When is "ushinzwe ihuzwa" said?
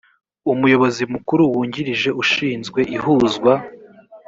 2.21-3.53